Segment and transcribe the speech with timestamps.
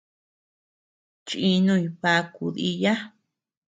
[1.27, 2.93] Chinuñ bakuu diya.